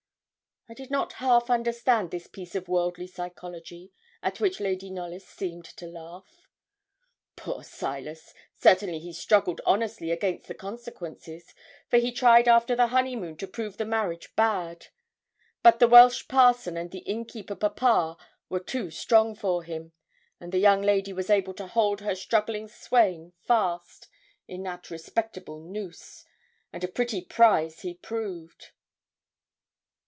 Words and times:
I 0.69 0.73
did 0.73 0.89
not 0.89 1.11
half 1.13 1.49
understand 1.49 2.11
this 2.11 2.27
piece 2.27 2.55
of 2.55 2.69
worldly 2.69 3.05
psychology, 3.07 3.91
at 4.23 4.39
which 4.39 4.61
Lady 4.61 4.89
Knollys 4.89 5.27
seemed 5.27 5.65
to 5.65 5.85
laugh. 5.85 6.47
'Poor 7.35 7.61
Silas, 7.61 8.33
certainly 8.55 8.97
he 8.99 9.11
struggled 9.11 9.59
honestly 9.65 10.11
against 10.11 10.47
the 10.47 10.53
consequences, 10.53 11.53
for 11.89 11.97
he 11.97 12.09
tried 12.13 12.47
after 12.47 12.73
the 12.73 12.87
honeymoon 12.87 13.35
to 13.35 13.47
prove 13.49 13.75
the 13.75 13.83
marriage 13.83 14.33
bad. 14.37 14.87
But 15.61 15.79
the 15.79 15.89
Welsh 15.89 16.29
parson 16.29 16.77
and 16.77 16.89
the 16.89 16.99
innkeeper 16.99 17.55
papa 17.55 18.15
were 18.47 18.61
too 18.61 18.91
strong 18.91 19.35
for 19.35 19.63
him, 19.63 19.91
and 20.39 20.53
the 20.53 20.57
young 20.59 20.81
lady 20.81 21.11
was 21.11 21.29
able 21.29 21.53
to 21.55 21.67
hold 21.67 21.99
her 21.99 22.15
struggling 22.15 22.69
swain 22.69 23.33
fast 23.45 24.07
in 24.47 24.63
that 24.63 24.89
respectable 24.89 25.59
noose 25.59 26.23
and 26.71 26.81
a 26.81 26.87
pretty 26.87 27.19
prize 27.21 27.81
he 27.81 27.93
proved!' 27.93 28.71